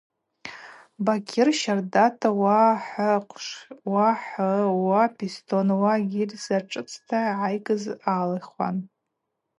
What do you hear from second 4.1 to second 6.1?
хы, уа пистон, уа